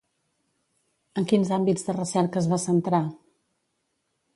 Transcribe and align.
En 1.21 1.29
quins 1.33 1.53
àmbits 1.59 1.87
de 1.91 1.97
recerca 2.01 2.45
es 2.45 2.51
va 2.55 2.63
centrar? 2.67 3.07